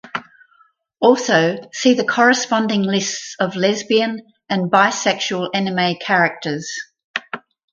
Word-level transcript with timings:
Also 0.99 1.57
see 1.73 1.93
the 1.93 2.03
corresponding 2.03 2.81
lists 2.81 3.35
of 3.39 3.55
lesbian 3.55 4.25
and 4.49 4.71
bisexual 4.71 5.51
anime 5.53 5.95
characters. 5.99 6.73